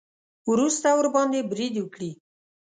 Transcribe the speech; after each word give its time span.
وروسته 0.51 0.87
ورباندې 0.99 1.41
برید 1.51 1.73
وکړي. 1.79 2.11